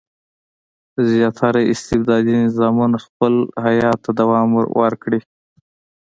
زیاتره 1.09 1.61
استبدادي 1.73 2.33
نظامونه 2.45 2.97
خپل 3.05 3.33
حیات 3.65 3.97
ته 4.05 4.11
دوام 4.19 4.49
ورکړي. 4.79 5.19